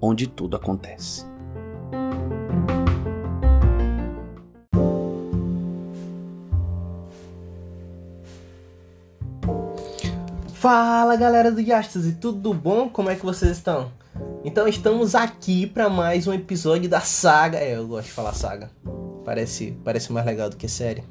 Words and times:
onde 0.00 0.26
tudo 0.26 0.56
acontece. 0.56 1.26
Fala 10.54 11.14
galera 11.16 11.52
do 11.52 11.62
Diástase, 11.62 12.14
tudo 12.14 12.52
bom? 12.52 12.88
Como 12.88 13.08
é 13.08 13.14
que 13.14 13.24
vocês 13.24 13.52
estão? 13.52 13.92
Então 14.44 14.66
estamos 14.66 15.14
aqui 15.14 15.66
para 15.66 15.88
mais 15.88 16.26
um 16.26 16.32
episódio 16.32 16.88
da 16.88 17.00
saga. 17.00 17.58
É, 17.58 17.76
eu 17.76 17.86
gosto 17.86 18.06
de 18.06 18.12
falar 18.12 18.32
saga. 18.32 18.70
Parece, 19.24 19.78
parece 19.84 20.12
mais 20.12 20.26
legal 20.26 20.50
do 20.50 20.56
que 20.56 20.68
série. 20.68 21.04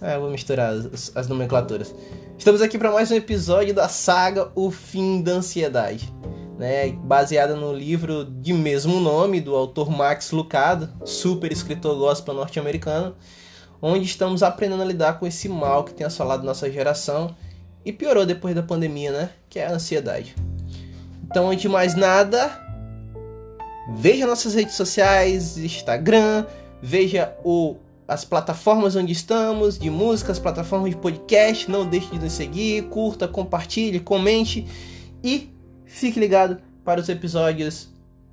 É, 0.00 0.16
eu 0.16 0.20
vou 0.20 0.30
misturar 0.30 0.72
as, 0.72 1.12
as 1.14 1.28
nomenclaturas. 1.28 1.94
Estamos 2.38 2.60
aqui 2.60 2.78
para 2.78 2.90
mais 2.90 3.10
um 3.10 3.14
episódio 3.14 3.74
da 3.74 3.88
saga 3.88 4.50
O 4.54 4.70
Fim 4.70 5.22
da 5.22 5.32
Ansiedade, 5.32 6.12
né? 6.58 6.90
Baseada 6.90 7.54
no 7.54 7.72
livro 7.72 8.24
de 8.24 8.52
mesmo 8.52 9.00
nome 9.00 9.40
do 9.40 9.54
autor 9.54 9.90
Max 9.90 10.30
Lucado, 10.30 10.88
super 11.04 11.52
escritor 11.52 11.96
gospel 11.96 12.34
norte-americano, 12.34 13.14
onde 13.80 14.06
estamos 14.06 14.42
aprendendo 14.42 14.82
a 14.82 14.86
lidar 14.86 15.18
com 15.18 15.26
esse 15.26 15.48
mal 15.48 15.84
que 15.84 15.92
tem 15.92 16.06
assolado 16.06 16.44
nossa 16.44 16.70
geração 16.70 17.34
e 17.84 17.92
piorou 17.92 18.26
depois 18.26 18.54
da 18.54 18.62
pandemia, 18.62 19.12
né? 19.12 19.30
Que 19.48 19.58
é 19.58 19.66
a 19.66 19.72
ansiedade. 19.72 20.34
Então, 21.24 21.48
antes 21.48 21.62
de 21.62 21.68
mais 21.68 21.94
nada, 21.94 22.50
veja 23.94 24.26
nossas 24.26 24.54
redes 24.54 24.74
sociais, 24.74 25.58
Instagram, 25.58 26.46
veja 26.80 27.34
o, 27.44 27.76
as 28.08 28.24
plataformas 28.24 28.96
onde 28.96 29.12
estamos, 29.12 29.78
de 29.78 29.90
música, 29.90 30.32
as 30.32 30.38
plataformas 30.38 30.90
de 30.90 30.96
podcast. 30.96 31.70
Não 31.70 31.86
deixe 31.86 32.10
de 32.10 32.18
nos 32.18 32.32
seguir, 32.32 32.84
curta, 32.84 33.28
compartilhe, 33.28 34.00
comente 34.00 34.66
e 35.22 35.55
fique 35.86 36.20
ligado 36.20 36.58
para 36.84 37.00
os 37.00 37.08
episódios 37.08 37.88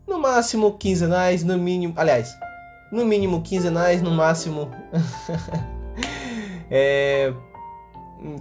no 0.07 0.19
máximo 0.19 0.77
quinzenais, 0.77 1.43
no 1.43 1.57
mínimo, 1.57 1.93
aliás, 1.95 2.37
no 2.91 3.05
mínimo 3.05 3.41
quinzenais, 3.41 4.01
no 4.01 4.11
máximo 4.11 4.69
é, 6.69 7.33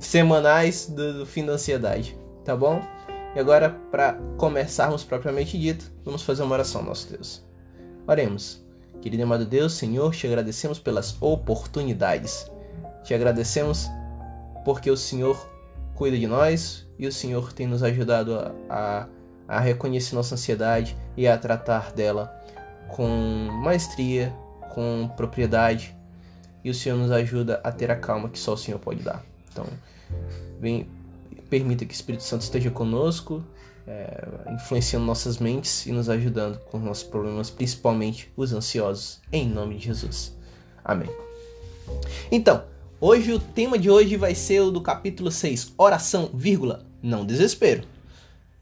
semanais 0.00 0.86
do, 0.86 1.20
do 1.20 1.26
fim 1.26 1.46
da 1.46 1.52
ansiedade, 1.52 2.18
tá 2.44 2.56
bom? 2.56 2.82
E 3.34 3.38
agora, 3.38 3.70
para 3.90 4.14
começarmos 4.36 5.04
propriamente 5.04 5.58
dito, 5.58 5.90
vamos 6.04 6.22
fazer 6.22 6.42
uma 6.42 6.54
oração, 6.54 6.82
nosso 6.82 7.10
Deus. 7.10 7.42
Oremos. 8.06 8.62
Querido 9.00 9.22
e 9.22 9.24
amado 9.24 9.46
Deus, 9.46 9.72
Senhor, 9.72 10.14
te 10.14 10.26
agradecemos 10.26 10.78
pelas 10.78 11.16
oportunidades. 11.20 12.46
Te 13.02 13.14
agradecemos 13.14 13.88
porque 14.64 14.90
o 14.90 14.96
Senhor 14.96 15.51
cuida 15.94 16.18
de 16.18 16.26
nós 16.26 16.86
e 16.98 17.06
o 17.06 17.12
Senhor 17.12 17.52
tem 17.52 17.66
nos 17.66 17.82
ajudado 17.82 18.34
a, 18.34 18.52
a, 18.68 19.08
a 19.48 19.60
reconhecer 19.60 20.14
nossa 20.14 20.34
ansiedade 20.34 20.96
e 21.16 21.26
a 21.26 21.36
tratar 21.36 21.92
dela 21.92 22.32
com 22.88 23.08
maestria, 23.62 24.32
com 24.70 25.10
propriedade. 25.16 25.96
E 26.64 26.70
o 26.70 26.74
Senhor 26.74 26.96
nos 26.96 27.10
ajuda 27.10 27.60
a 27.64 27.72
ter 27.72 27.90
a 27.90 27.96
calma 27.96 28.28
que 28.28 28.38
só 28.38 28.52
o 28.52 28.56
Senhor 28.56 28.78
pode 28.78 29.02
dar. 29.02 29.24
Então, 29.50 29.66
vem, 30.60 30.88
permita 31.50 31.84
que 31.84 31.92
o 31.92 31.94
Espírito 31.94 32.22
Santo 32.22 32.42
esteja 32.42 32.70
conosco, 32.70 33.44
é, 33.86 34.28
influenciando 34.52 35.04
nossas 35.04 35.38
mentes 35.38 35.86
e 35.86 35.92
nos 35.92 36.08
ajudando 36.08 36.58
com 36.70 36.78
os 36.78 36.84
nossos 36.84 37.04
problemas, 37.04 37.50
principalmente 37.50 38.32
os 38.36 38.52
ansiosos, 38.52 39.20
em 39.32 39.48
nome 39.48 39.76
de 39.76 39.86
Jesus. 39.86 40.36
Amém. 40.84 41.10
Então, 42.30 42.64
hoje 43.02 43.32
o 43.32 43.38
tema 43.40 43.76
de 43.76 43.90
hoje 43.90 44.16
vai 44.16 44.32
ser 44.32 44.60
o 44.60 44.70
do 44.70 44.80
capítulo 44.80 45.32
6, 45.32 45.72
oração, 45.76 46.30
vírgula, 46.32 46.86
não 47.02 47.26
desespero. 47.26 47.82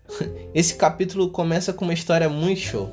Esse 0.55 0.77
capítulo 0.77 1.29
começa 1.29 1.75
com 1.75 1.85
uma 1.85 1.93
história 1.93 2.27
muito 2.27 2.59
show. 2.59 2.91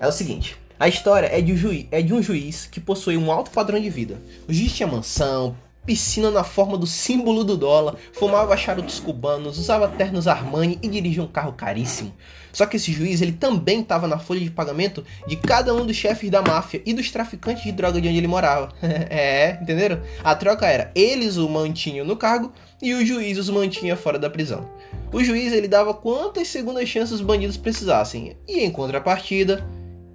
É 0.00 0.08
o 0.08 0.10
seguinte, 0.10 0.56
a 0.78 0.88
história 0.88 1.28
é 1.28 1.40
de, 1.40 1.52
um 1.52 1.56
juiz, 1.56 1.86
é 1.92 2.02
de 2.02 2.12
um 2.12 2.20
juiz 2.20 2.66
que 2.66 2.80
possui 2.80 3.16
um 3.16 3.30
alto 3.30 3.52
padrão 3.52 3.78
de 3.78 3.88
vida. 3.88 4.20
O 4.48 4.52
juiz 4.52 4.72
tinha 4.72 4.88
mansão, 4.88 5.56
piscina 5.86 6.30
na 6.30 6.44
forma 6.44 6.76
do 6.76 6.86
símbolo 6.86 7.44
do 7.44 7.56
dólar, 7.56 7.96
fumava 8.12 8.56
charutos 8.56 8.98
cubanos, 9.00 9.58
usava 9.58 9.88
ternos 9.88 10.26
Armani 10.26 10.78
e 10.82 10.88
dirigia 10.88 11.22
um 11.22 11.28
carro 11.28 11.52
caríssimo. 11.52 12.12
Só 12.52 12.66
que 12.66 12.76
esse 12.76 12.92
juiz 12.92 13.20
ele 13.20 13.32
também 13.32 13.80
estava 13.80 14.06
na 14.06 14.18
folha 14.18 14.40
de 14.40 14.50
pagamento 14.50 15.04
de 15.26 15.36
cada 15.36 15.74
um 15.74 15.84
dos 15.84 15.96
chefes 15.96 16.30
da 16.30 16.40
máfia 16.40 16.80
e 16.86 16.94
dos 16.94 17.10
traficantes 17.10 17.64
de 17.64 17.72
droga 17.72 18.00
de 18.00 18.08
onde 18.08 18.18
ele 18.18 18.28
morava. 18.28 18.72
é, 18.80 19.58
entenderam? 19.60 20.00
A 20.22 20.34
troca 20.36 20.66
era 20.66 20.90
eles 20.94 21.36
o 21.36 21.48
mantinham 21.48 22.06
no 22.06 22.16
cargo 22.16 22.52
e 22.80 22.94
o 22.94 23.04
juiz 23.04 23.38
os 23.38 23.50
mantinha 23.50 23.96
fora 23.96 24.18
da 24.18 24.30
prisão. 24.30 24.70
O 25.12 25.22
juiz 25.22 25.52
ele 25.52 25.66
dava 25.66 25.92
quantas 25.92 26.48
segundas 26.48 26.88
chances 26.88 27.14
os 27.14 27.20
bandidos 27.20 27.56
precisassem 27.56 28.36
e 28.46 28.60
em 28.60 28.70
contrapartida 28.70 29.66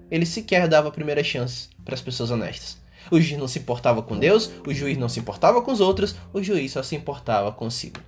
ele 0.09 0.25
sequer 0.25 0.68
dava 0.68 0.88
a 0.88 0.91
primeira 0.91 1.24
chance 1.24 1.69
para 1.84 1.94
as 1.94 2.01
pessoas 2.01 2.31
honestas. 2.31 2.78
O 3.11 3.19
juiz 3.19 3.39
não 3.39 3.47
se 3.47 3.59
importava 3.59 4.01
com 4.01 4.17
Deus, 4.17 4.51
o 4.65 4.73
juiz 4.73 4.97
não 4.97 5.09
se 5.09 5.19
importava 5.19 5.61
com 5.61 5.71
os 5.71 5.81
outros, 5.81 6.15
o 6.33 6.41
juiz 6.41 6.71
só 6.71 6.83
se 6.83 6.95
importava 6.95 7.51
consigo. 7.51 7.99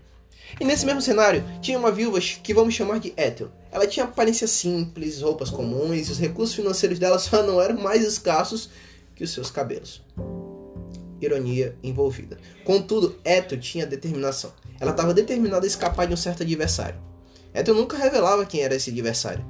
E 0.60 0.66
nesse 0.66 0.86
mesmo 0.86 1.02
cenário, 1.02 1.44
tinha 1.62 1.78
uma 1.78 1.92
viúva 1.92 2.20
que 2.20 2.54
vamos 2.54 2.74
chamar 2.74 3.00
de 3.00 3.14
Ethel. 3.16 3.50
Ela 3.72 3.88
tinha 3.88 4.06
aparência 4.06 4.48
simples, 4.48 5.22
roupas 5.22 5.50
comuns, 5.50 6.10
os 6.10 6.20
recursos 6.20 6.56
financeiros 6.56 7.00
dela 7.00 7.18
só 7.20 7.42
não 7.44 7.62
eram 7.62 7.80
mais 7.80 8.04
escassos 8.04 8.70
que 9.16 9.24
os 9.24 9.32
seus 9.32 9.50
cabelos. 9.50 10.02
Ironia 11.22 11.76
envolvida. 11.84 12.38
Contudo, 12.66 13.16
Ethel 13.24 13.60
tinha 13.60 13.86
determinação. 13.86 14.52
Ela 14.80 14.92
estava 14.92 15.14
determinada 15.14 15.66
a 15.66 15.68
escapar 15.68 16.08
de 16.08 16.14
um 16.14 16.18
certo 16.18 16.44
adversário. 16.44 17.00
Ethel 17.54 17.76
nunca 17.76 17.98
revelava 17.98 18.46
quem 18.46 18.62
era 18.62 18.76
esse 18.76 18.90
adversário. 18.90 19.46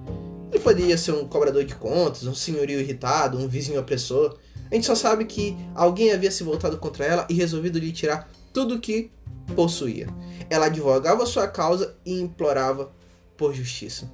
Ele 0.52 0.60
poderia 0.60 0.98
ser 0.98 1.14
um 1.14 1.26
cobrador 1.26 1.64
de 1.64 1.76
contas, 1.76 2.26
um 2.26 2.36
senhorio 2.36 2.80
irritado, 2.80 3.38
um 3.38 3.48
vizinho 3.48 3.80
opressor. 3.80 4.38
A 4.72 4.76
gente 4.76 4.88
só 4.88 4.96
sabe 4.96 5.26
que 5.26 5.58
alguém 5.76 6.14
havia 6.14 6.32
se 6.32 6.44
voltado 6.44 6.78
contra 6.78 7.06
ela 7.06 7.28
e 7.30 7.34
resolvido 7.34 7.78
lhe 7.78 7.92
tirar 7.92 8.32
tudo 8.54 8.76
o 8.76 8.80
que 8.80 9.12
possuía. 9.54 10.08
Ela 10.50 10.68
advogava 10.68 11.26
sua 11.26 11.46
causa 11.46 11.96
e 12.06 12.22
implorava 12.22 12.90
por 13.36 13.54
justiça. 13.54 14.10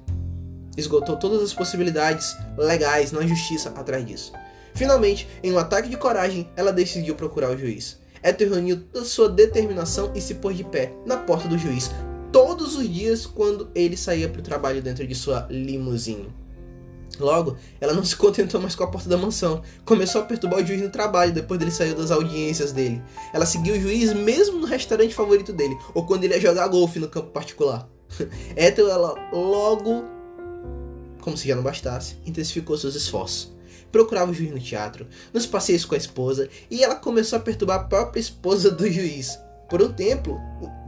Esgotou 0.76 1.16
todas 1.16 1.42
as 1.42 1.54
possibilidades 1.54 2.36
legais 2.56 3.12
na 3.12 3.26
justiça 3.26 3.70
atrás 3.70 4.04
disso. 4.04 4.32
Finalmente, 4.74 5.28
em 5.42 5.52
um 5.52 5.58
ataque 5.58 5.88
de 5.88 5.96
coragem, 5.96 6.48
ela 6.56 6.72
decidiu 6.72 7.14
procurar 7.14 7.50
o 7.50 7.58
juiz. 7.58 7.98
Ethel 8.22 8.50
reuniu 8.50 8.80
toda 8.92 9.04
sua 9.04 9.28
determinação 9.28 10.12
e 10.14 10.20
se 10.20 10.34
pôs 10.34 10.56
de 10.56 10.64
pé 10.64 10.92
na 11.06 11.16
porta 11.16 11.48
do 11.48 11.56
juiz 11.56 11.90
todos 12.32 12.76
os 12.76 12.88
dias 12.88 13.26
quando 13.26 13.70
ele 13.74 13.96
saía 13.96 14.28
para 14.28 14.40
o 14.40 14.44
trabalho 14.44 14.82
dentro 14.82 15.06
de 15.06 15.14
sua 15.14 15.46
limusine. 15.50 16.28
Logo, 17.18 17.56
ela 17.80 17.92
não 17.92 18.04
se 18.04 18.16
contentou 18.16 18.60
mais 18.60 18.74
com 18.74 18.84
a 18.84 18.86
porta 18.86 19.08
da 19.08 19.16
mansão. 19.16 19.62
Começou 19.84 20.20
a 20.20 20.24
perturbar 20.24 20.60
o 20.60 20.66
juiz 20.66 20.80
no 20.80 20.90
trabalho 20.90 21.32
depois 21.32 21.58
dele 21.58 21.70
sair 21.70 21.94
das 21.94 22.10
audiências 22.10 22.72
dele. 22.72 23.02
Ela 23.32 23.46
seguiu 23.46 23.74
o 23.74 23.80
juiz 23.80 24.12
mesmo 24.12 24.60
no 24.60 24.66
restaurante 24.66 25.14
favorito 25.14 25.52
dele, 25.52 25.76
ou 25.94 26.06
quando 26.06 26.24
ele 26.24 26.34
ia 26.34 26.40
jogar 26.40 26.68
golfe 26.68 26.98
no 26.98 27.08
campo 27.08 27.30
particular. 27.30 27.88
Ethel, 28.56 28.90
ela 28.90 29.14
logo, 29.32 30.04
como 31.20 31.36
se 31.36 31.48
já 31.48 31.56
não 31.56 31.62
bastasse, 31.62 32.16
intensificou 32.24 32.76
seus 32.78 32.94
esforços. 32.94 33.52
Procurava 33.90 34.30
o 34.30 34.34
juiz 34.34 34.50
no 34.50 34.60
teatro, 34.60 35.06
nos 35.32 35.46
passeios 35.46 35.84
com 35.84 35.94
a 35.94 35.98
esposa, 35.98 36.48
e 36.70 36.84
ela 36.84 36.94
começou 36.94 37.38
a 37.38 37.42
perturbar 37.42 37.80
a 37.80 37.84
própria 37.84 38.20
esposa 38.20 38.70
do 38.70 38.90
juiz. 38.90 39.38
Por 39.68 39.82
um 39.82 39.92
tempo, 39.92 40.38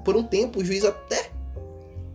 por 0.04 0.16
um 0.16 0.22
tempo 0.22 0.60
o 0.60 0.64
juiz 0.64 0.84
até 0.84 1.30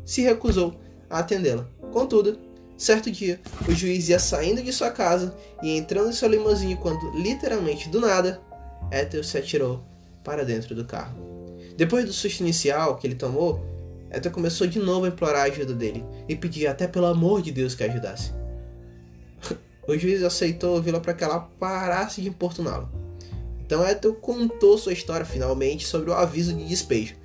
se 0.06 0.22
recusou 0.22 0.76
a 1.10 1.20
atendê-la. 1.20 1.68
Contudo, 1.92 2.38
Certo 2.78 3.10
dia, 3.10 3.40
o 3.70 3.74
juiz 3.74 4.10
ia 4.10 4.20
saindo 4.20 4.62
de 4.62 4.74
sua 4.74 4.92
casa 4.92 5.34
e 5.64 5.78
entrando 5.78 6.10
em 6.10 6.14
seu 6.14 6.28
limusine 6.28 6.76
quando, 6.76 7.10
literalmente 7.12 7.88
do 7.88 8.02
nada, 8.02 8.42
Ethel 8.92 9.24
se 9.24 9.38
atirou 9.38 9.82
para 10.26 10.44
dentro 10.44 10.76
do 10.76 10.84
carro. 10.84 11.16
Depois 11.78 12.04
do 12.04 12.12
susto 12.12 12.42
inicial 12.42 12.98
que 12.98 13.08
ele 13.08 13.16
tomou, 13.16 13.64
Ethel 14.12 14.32
começou 14.32 14.68
de 14.68 14.78
novo 14.78 15.06
a 15.06 15.10
implorar 15.10 15.44
a 15.44 15.46
ajuda 15.46 15.74
dele 15.74 16.04
e 16.28 16.36
pedir 16.36 16.68
até 16.68 16.86
pelo 16.86 17.06
amor 17.06 17.42
de 17.42 17.52
Deus 17.52 17.76
que 17.76 17.84
ajudasse. 17.84 18.34
o 19.88 19.98
juiz 19.98 20.22
aceitou 20.22 20.76
ouvi-la 20.76 21.00
para 21.00 21.14
que 21.14 21.24
ela 21.24 21.40
parasse 21.40 22.22
de 22.22 22.28
importuná-lo. 22.28 22.90
Então 23.66 23.88
Ethel 23.88 24.14
contou 24.16 24.78
sua 24.78 24.94
história 24.94 25.26
finalmente 25.26 25.88
sobre 25.88 26.10
o 26.10 26.14
aviso 26.14 26.54
de 26.54 26.68
despejo, 26.68 27.16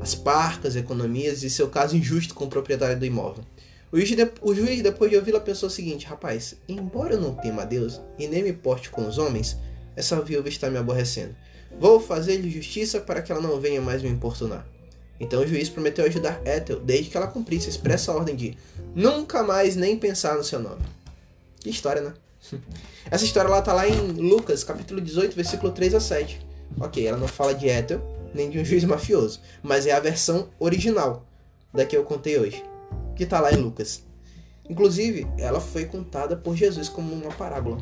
as 0.00 0.14
parcas, 0.14 0.76
economias 0.76 1.42
e 1.42 1.50
seu 1.50 1.68
caso 1.68 1.94
injusto 1.94 2.34
com 2.34 2.46
o 2.46 2.48
proprietário 2.50 2.98
do 2.98 3.04
imóvel. 3.04 3.44
O 3.94 4.00
juiz, 4.00 4.28
o 4.42 4.52
juiz 4.52 4.82
depois 4.82 5.08
de 5.08 5.16
ouvi-la, 5.16 5.38
pensou 5.38 5.68
o 5.68 5.70
seguinte: 5.70 6.04
Rapaz, 6.04 6.56
embora 6.68 7.14
eu 7.14 7.20
não 7.20 7.32
tema 7.32 7.62
a 7.62 7.64
Deus 7.64 8.00
e 8.18 8.26
nem 8.26 8.42
me 8.42 8.52
porte 8.52 8.90
com 8.90 9.06
os 9.06 9.18
homens, 9.18 9.56
essa 9.94 10.20
viúva 10.20 10.48
está 10.48 10.68
me 10.68 10.76
aborrecendo. 10.76 11.36
Vou 11.78 12.00
fazer-lhe 12.00 12.50
justiça 12.50 13.00
para 13.00 13.22
que 13.22 13.30
ela 13.30 13.40
não 13.40 13.60
venha 13.60 13.80
mais 13.80 14.02
me 14.02 14.08
importunar. 14.08 14.66
Então 15.20 15.40
o 15.40 15.46
juiz 15.46 15.68
prometeu 15.68 16.04
ajudar 16.06 16.42
Ethel 16.44 16.80
desde 16.80 17.08
que 17.08 17.16
ela 17.16 17.28
cumprisse 17.28 17.68
a 17.68 17.70
expressa 17.70 18.10
ordem 18.10 18.34
de 18.34 18.58
nunca 18.96 19.44
mais 19.44 19.76
nem 19.76 19.96
pensar 19.96 20.34
no 20.34 20.42
seu 20.42 20.58
nome. 20.58 20.82
Que 21.60 21.70
história, 21.70 22.02
né? 22.02 22.14
Essa 23.08 23.24
história 23.24 23.48
lá 23.48 23.62
tá 23.62 23.72
lá 23.72 23.88
em 23.88 23.94
Lucas, 24.10 24.64
capítulo 24.64 25.00
18, 25.00 25.36
versículo 25.36 25.70
3 25.70 25.94
a 25.94 26.00
7. 26.00 26.44
Ok, 26.80 27.06
ela 27.06 27.16
não 27.16 27.28
fala 27.28 27.54
de 27.54 27.68
Ethel, 27.68 28.02
nem 28.34 28.50
de 28.50 28.58
um 28.58 28.64
juiz 28.64 28.82
mafioso, 28.82 29.40
mas 29.62 29.86
é 29.86 29.92
a 29.92 30.00
versão 30.00 30.48
original 30.58 31.24
da 31.72 31.86
que 31.86 31.96
eu 31.96 32.02
contei 32.02 32.36
hoje, 32.40 32.60
que 33.14 33.26
tá 33.26 33.40
lá 33.40 33.52
em 33.52 33.56
Lucas. 33.56 34.02
Inclusive, 34.68 35.26
ela 35.38 35.60
foi 35.60 35.84
contada 35.84 36.36
por 36.36 36.56
Jesus 36.56 36.88
como 36.88 37.12
uma 37.12 37.30
parábola. 37.32 37.78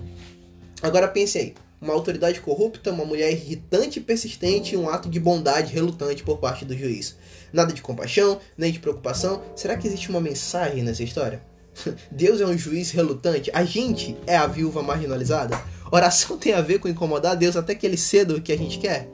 Agora 0.82 1.06
pense 1.06 1.38
aí, 1.38 1.54
uma 1.80 1.92
autoridade 1.92 2.40
corrupta, 2.40 2.90
uma 2.90 3.04
mulher 3.04 3.32
irritante 3.32 3.98
e 3.98 4.02
persistente 4.02 4.74
e 4.74 4.76
um 4.76 4.88
ato 4.88 5.08
de 5.08 5.20
bondade 5.20 5.72
relutante 5.72 6.22
por 6.22 6.38
parte 6.38 6.64
do 6.64 6.76
juiz. 6.76 7.16
Nada 7.52 7.72
de 7.72 7.82
compaixão, 7.82 8.40
nem 8.56 8.72
de 8.72 8.78
preocupação. 8.78 9.42
Será 9.54 9.76
que 9.76 9.86
existe 9.86 10.08
uma 10.08 10.20
mensagem 10.20 10.82
nessa 10.82 11.02
história? 11.02 11.42
Deus 12.10 12.40
é 12.40 12.46
um 12.46 12.56
juiz 12.56 12.90
relutante? 12.90 13.50
A 13.52 13.64
gente 13.64 14.16
é 14.26 14.36
a 14.36 14.46
viúva 14.46 14.82
marginalizada? 14.82 15.60
Oração 15.90 16.38
tem 16.38 16.52
a 16.52 16.60
ver 16.60 16.78
com 16.78 16.88
incomodar 16.88 17.36
Deus 17.36 17.56
até 17.56 17.74
que 17.74 17.86
ele 17.86 17.96
ceda 17.96 18.34
o 18.34 18.40
que 18.40 18.52
a 18.52 18.58
gente 18.58 18.78
quer? 18.78 19.08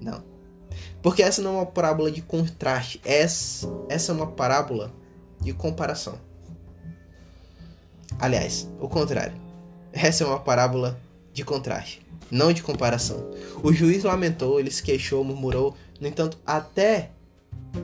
Não. 0.00 0.22
Porque 1.02 1.22
essa 1.22 1.40
não 1.40 1.54
é 1.54 1.56
uma 1.58 1.66
parábola 1.66 2.10
de 2.10 2.20
contraste, 2.20 3.00
essa, 3.04 3.68
essa 3.88 4.10
é 4.10 4.14
uma 4.14 4.26
parábola 4.26 4.92
de 5.40 5.52
comparação. 5.52 6.18
Aliás, 8.18 8.68
o 8.80 8.88
contrário. 8.88 9.34
Essa 9.92 10.24
é 10.24 10.26
uma 10.26 10.40
parábola 10.40 10.98
de 11.32 11.44
contraste, 11.44 12.02
não 12.30 12.52
de 12.52 12.62
comparação. 12.62 13.30
O 13.62 13.72
juiz 13.72 14.04
lamentou, 14.04 14.60
ele 14.60 14.70
se 14.70 14.82
queixou, 14.82 15.24
murmurou, 15.24 15.74
no 16.00 16.06
entanto, 16.06 16.38
até 16.46 17.10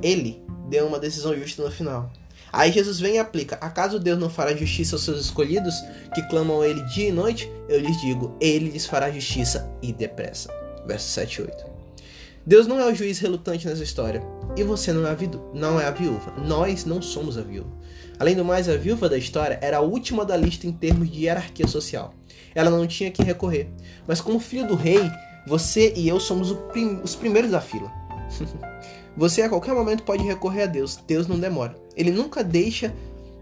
ele 0.02 0.42
deu 0.68 0.86
uma 0.86 0.98
decisão 0.98 1.34
justa 1.36 1.62
no 1.62 1.70
final. 1.70 2.10
Aí 2.52 2.70
Jesus 2.70 3.00
vem 3.00 3.16
e 3.16 3.18
aplica: 3.18 3.56
Acaso 3.56 3.98
Deus 3.98 4.18
não 4.18 4.30
fará 4.30 4.54
justiça 4.54 4.94
aos 4.94 5.04
seus 5.04 5.20
escolhidos, 5.20 5.74
que 6.14 6.22
clamam 6.28 6.60
a 6.60 6.68
Ele 6.68 6.82
dia 6.84 7.08
e 7.08 7.12
noite? 7.12 7.50
Eu 7.68 7.80
lhes 7.80 8.00
digo: 8.00 8.36
Ele 8.40 8.70
lhes 8.70 8.86
fará 8.86 9.10
justiça 9.10 9.68
e 9.82 9.92
depressa. 9.92 10.48
Verso 10.86 11.08
7 11.08 11.34
e 11.34 11.42
8. 11.42 11.73
Deus 12.46 12.66
não 12.66 12.78
é 12.78 12.86
o 12.86 12.94
juiz 12.94 13.18
relutante 13.18 13.66
nessa 13.66 13.82
história. 13.82 14.22
E 14.56 14.62
você 14.62 14.92
não 14.92 15.06
é, 15.06 15.10
a 15.10 15.16
não 15.54 15.80
é 15.80 15.86
a 15.86 15.90
viúva. 15.90 16.34
Nós 16.36 16.84
não 16.84 17.00
somos 17.00 17.38
a 17.38 17.42
viúva. 17.42 17.70
Além 18.18 18.36
do 18.36 18.44
mais, 18.44 18.68
a 18.68 18.76
viúva 18.76 19.08
da 19.08 19.16
história 19.16 19.58
era 19.60 19.78
a 19.78 19.80
última 19.80 20.24
da 20.24 20.36
lista 20.36 20.66
em 20.66 20.72
termos 20.72 21.10
de 21.10 21.24
hierarquia 21.24 21.66
social. 21.66 22.14
Ela 22.54 22.70
não 22.70 22.86
tinha 22.86 23.10
que 23.10 23.22
recorrer. 23.22 23.68
Mas 24.06 24.20
como 24.20 24.38
filho 24.38 24.68
do 24.68 24.74
rei, 24.74 25.10
você 25.46 25.92
e 25.96 26.06
eu 26.06 26.20
somos 26.20 26.52
prim 26.72 27.00
os 27.02 27.16
primeiros 27.16 27.50
da 27.50 27.60
fila. 27.60 27.90
Você 29.16 29.42
a 29.42 29.48
qualquer 29.48 29.72
momento 29.72 30.02
pode 30.02 30.24
recorrer 30.24 30.64
a 30.64 30.66
Deus. 30.66 30.98
Deus 31.06 31.28
não 31.28 31.38
demora. 31.38 31.76
Ele 31.96 32.10
nunca 32.10 32.42
deixa 32.42 32.92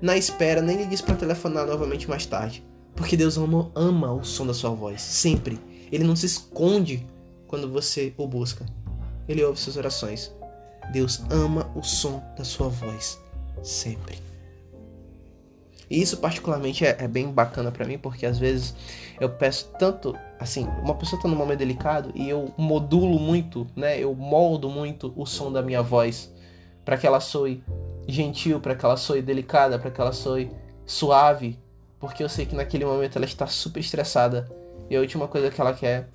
na 0.02 0.18
espera, 0.18 0.60
nem 0.60 0.76
lhe 0.76 0.84
diz 0.84 1.00
para 1.00 1.14
telefonar 1.14 1.66
novamente 1.66 2.10
mais 2.10 2.26
tarde. 2.26 2.62
Porque 2.94 3.16
Deus 3.16 3.38
ama, 3.38 3.72
ama 3.74 4.12
o 4.12 4.22
som 4.22 4.46
da 4.46 4.52
sua 4.52 4.68
voz, 4.68 5.00
sempre. 5.00 5.58
Ele 5.90 6.04
não 6.04 6.14
se 6.14 6.26
esconde 6.26 7.06
quando 7.46 7.70
você 7.70 8.12
o 8.18 8.26
busca. 8.26 8.66
Ele 9.28 9.44
ouve 9.44 9.58
suas 9.58 9.76
orações. 9.76 10.32
Deus 10.92 11.22
ama 11.30 11.70
o 11.74 11.82
som 11.82 12.22
da 12.36 12.44
sua 12.44 12.68
voz, 12.68 13.20
sempre. 13.62 14.18
E 15.92 16.00
isso 16.00 16.16
particularmente 16.16 16.86
é, 16.86 16.96
é 17.00 17.06
bem 17.06 17.30
bacana 17.30 17.70
para 17.70 17.84
mim, 17.84 17.98
porque 17.98 18.24
às 18.24 18.38
vezes 18.38 18.74
eu 19.20 19.28
peço 19.28 19.70
tanto, 19.78 20.16
assim, 20.40 20.66
uma 20.82 20.94
pessoa 20.94 21.20
tá 21.20 21.28
num 21.28 21.36
momento 21.36 21.58
delicado 21.58 22.10
e 22.14 22.28
eu 22.28 22.52
modulo 22.56 23.18
muito, 23.18 23.66
né? 23.76 23.98
Eu 23.98 24.14
moldo 24.14 24.70
muito 24.70 25.12
o 25.14 25.26
som 25.26 25.52
da 25.52 25.60
minha 25.60 25.82
voz 25.82 26.32
para 26.82 26.96
que 26.96 27.06
ela 27.06 27.20
soe 27.20 27.62
gentil, 28.08 28.58
para 28.58 28.74
que 28.74 28.84
ela 28.84 28.96
soe 28.96 29.20
delicada, 29.20 29.78
para 29.78 29.90
que 29.90 30.00
ela 30.00 30.12
soe 30.12 30.50
suave, 30.86 31.58
porque 32.00 32.24
eu 32.24 32.28
sei 32.28 32.46
que 32.46 32.56
naquele 32.56 32.84
momento 32.84 33.16
ela 33.16 33.26
está 33.26 33.46
super 33.46 33.80
estressada 33.80 34.50
e 34.88 34.96
a 34.96 35.00
última 35.00 35.28
coisa 35.28 35.50
que 35.50 35.60
ela 35.60 35.74
quer 35.74 36.08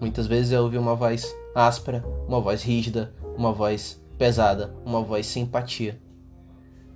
muitas 0.00 0.26
vezes 0.26 0.52
é 0.52 0.60
ouvir 0.60 0.78
uma 0.78 0.94
voz 0.94 1.34
áspera, 1.54 2.04
uma 2.26 2.40
voz 2.40 2.62
rígida, 2.62 3.12
uma 3.36 3.52
voz 3.52 4.00
pesada, 4.18 4.74
uma 4.84 5.02
voz 5.02 5.26
sem 5.26 5.44
empatia. 5.44 6.00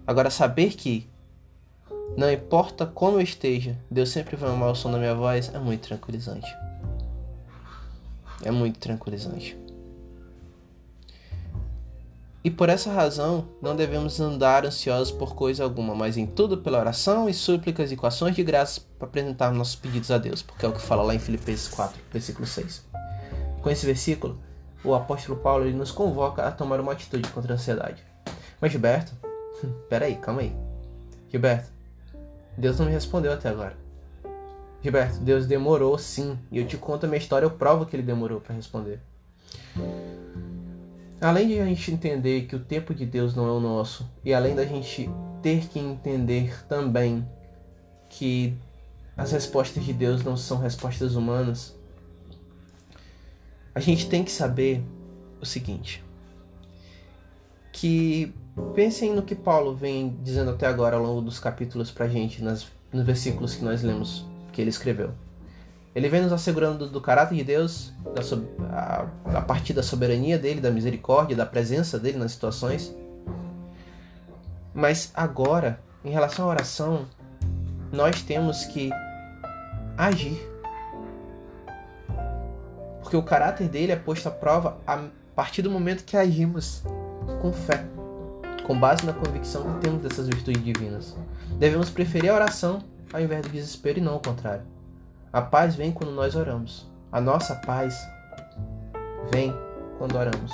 Agora 0.06 0.30
saber 0.30 0.74
que 0.74 1.08
não 2.16 2.30
importa 2.30 2.86
como 2.86 3.16
eu 3.16 3.22
esteja, 3.22 3.76
Deus 3.90 4.10
sempre 4.10 4.36
vai 4.36 4.50
amar 4.50 4.70
o 4.70 4.74
som 4.74 4.90
da 4.90 4.98
minha 4.98 5.14
voz, 5.14 5.50
é 5.52 5.58
muito 5.58 5.88
tranquilizante. 5.88 6.48
É 8.42 8.50
muito 8.50 8.78
tranquilizante. 8.78 9.58
E 12.44 12.50
por 12.50 12.68
essa 12.68 12.92
razão, 12.92 13.48
não 13.60 13.74
devemos 13.74 14.20
andar 14.20 14.66
ansiosos 14.66 15.10
por 15.10 15.34
coisa 15.34 15.64
alguma, 15.64 15.94
mas 15.94 16.18
em 16.18 16.26
tudo 16.26 16.58
pela 16.58 16.78
oração 16.78 17.26
e 17.26 17.32
súplicas 17.32 17.90
e 17.90 17.94
equações 17.94 18.36
de 18.36 18.44
graças 18.44 18.78
para 18.78 19.08
apresentar 19.08 19.50
nossos 19.50 19.74
pedidos 19.74 20.10
a 20.10 20.18
Deus, 20.18 20.42
porque 20.42 20.66
é 20.66 20.68
o 20.68 20.72
que 20.72 20.82
fala 20.82 21.02
lá 21.02 21.14
em 21.14 21.18
Filipenses 21.18 21.68
4, 21.68 21.98
versículo 22.12 22.46
6. 22.46 22.93
Com 23.64 23.70
esse 23.70 23.86
versículo, 23.86 24.38
o 24.84 24.94
apóstolo 24.94 25.38
Paulo 25.38 25.64
nos 25.70 25.90
convoca 25.90 26.46
a 26.46 26.52
tomar 26.52 26.78
uma 26.80 26.92
atitude 26.92 27.26
contra 27.30 27.54
a 27.54 27.56
ansiedade. 27.56 28.04
Mas 28.60 28.70
Gilberto, 28.70 29.14
peraí, 29.88 30.16
calma 30.16 30.42
aí. 30.42 30.54
Gilberto, 31.30 31.70
Deus 32.58 32.78
não 32.78 32.84
me 32.84 32.92
respondeu 32.92 33.32
até 33.32 33.48
agora. 33.48 33.74
Gilberto, 34.82 35.18
Deus 35.20 35.46
demorou 35.46 35.96
sim. 35.96 36.38
E 36.52 36.58
eu 36.58 36.66
te 36.66 36.76
conto 36.76 37.06
a 37.06 37.08
minha 37.08 37.16
história, 37.16 37.46
eu 37.46 37.52
provo 37.52 37.86
que 37.86 37.96
ele 37.96 38.02
demorou 38.02 38.38
para 38.38 38.54
responder. 38.54 39.00
Além 41.18 41.48
de 41.48 41.58
a 41.58 41.64
gente 41.64 41.90
entender 41.90 42.42
que 42.42 42.56
o 42.56 42.60
tempo 42.60 42.94
de 42.94 43.06
Deus 43.06 43.34
não 43.34 43.48
é 43.48 43.50
o 43.50 43.60
nosso, 43.60 44.06
e 44.22 44.34
além 44.34 44.54
da 44.54 44.66
gente 44.66 45.08
ter 45.42 45.66
que 45.68 45.78
entender 45.78 46.66
também 46.66 47.26
que 48.10 48.54
as 49.16 49.32
respostas 49.32 49.82
de 49.82 49.94
Deus 49.94 50.22
não 50.22 50.36
são 50.36 50.58
respostas 50.58 51.14
humanas, 51.14 51.74
a 53.74 53.80
gente 53.80 54.08
tem 54.08 54.24
que 54.24 54.30
saber 54.30 54.82
o 55.40 55.46
seguinte: 55.46 56.02
que 57.72 58.32
Pensem 58.74 59.12
no 59.12 59.22
que 59.22 59.34
Paulo 59.34 59.74
vem 59.74 60.16
dizendo 60.22 60.52
até 60.52 60.66
agora 60.66 60.96
ao 60.96 61.02
longo 61.02 61.20
dos 61.20 61.40
capítulos 61.40 61.90
pra 61.90 62.06
gente, 62.06 62.42
nas, 62.42 62.66
nos 62.92 63.04
versículos 63.04 63.56
que 63.56 63.64
nós 63.64 63.82
lemos, 63.82 64.24
que 64.52 64.60
ele 64.60 64.70
escreveu. 64.70 65.10
Ele 65.92 66.08
vem 66.08 66.22
nos 66.22 66.32
assegurando 66.32 66.86
do, 66.86 66.88
do 66.88 67.00
caráter 67.00 67.34
de 67.34 67.42
Deus, 67.42 67.92
da, 68.14 68.22
a, 68.70 69.38
a 69.38 69.42
partir 69.42 69.72
da 69.72 69.82
soberania 69.82 70.38
dele, 70.38 70.60
da 70.60 70.70
misericórdia, 70.70 71.36
da 71.36 71.46
presença 71.46 71.98
dele 71.98 72.16
nas 72.16 72.30
situações. 72.30 72.94
Mas 74.72 75.10
agora, 75.14 75.80
em 76.04 76.10
relação 76.10 76.46
à 76.46 76.48
oração, 76.48 77.06
nós 77.92 78.22
temos 78.22 78.64
que 78.66 78.90
agir. 79.96 80.53
Porque 83.04 83.16
o 83.16 83.22
caráter 83.22 83.68
dele 83.68 83.92
é 83.92 83.96
posto 83.96 84.26
à 84.26 84.30
prova 84.30 84.78
a 84.86 85.04
partir 85.36 85.60
do 85.60 85.70
momento 85.70 86.04
que 86.04 86.16
agimos 86.16 86.82
com 87.40 87.52
fé 87.52 87.84
com 88.66 88.78
base 88.80 89.04
na 89.04 89.12
convicção 89.12 89.74
que 89.74 89.80
temos 89.80 90.02
dessas 90.02 90.26
virtudes 90.26 90.64
divinas. 90.64 91.14
Devemos 91.58 91.90
preferir 91.90 92.30
a 92.30 92.34
oração 92.34 92.82
ao 93.12 93.20
invés 93.20 93.42
do 93.42 93.50
desespero 93.50 93.98
e 93.98 94.02
não 94.02 94.16
o 94.16 94.20
contrário. 94.20 94.64
A 95.30 95.42
paz 95.42 95.76
vem 95.76 95.92
quando 95.92 96.12
nós 96.12 96.34
oramos. 96.34 96.90
A 97.12 97.20
nossa 97.20 97.54
paz 97.56 97.94
vem 99.30 99.54
quando 99.98 100.16
oramos. 100.16 100.50